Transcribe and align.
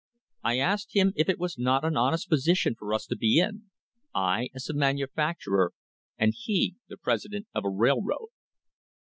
I 0.41 0.57
asked 0.57 0.95
him 0.95 1.13
if 1.15 1.27
that 1.27 1.37
was 1.37 1.59
not 1.59 1.85
an 1.85 1.95
honest 1.95 2.27
position 2.27 2.73
for 2.73 2.91
us 2.91 3.05
to 3.05 3.15
be 3.15 3.37
in; 3.37 3.65
I, 4.15 4.49
as 4.55 4.67
a 4.67 4.73
manufacturer, 4.73 5.73
and 6.17 6.33
he, 6.35 6.77
the 6.89 6.97
president 6.97 7.45
of 7.53 7.65
a 7.65 7.69
railroad. 7.69 8.29